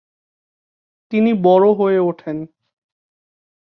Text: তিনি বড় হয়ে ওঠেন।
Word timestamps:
তিনি 1.11 1.31
বড় 1.43 1.67
হয়ে 1.73 1.99
ওঠেন। 1.99 2.37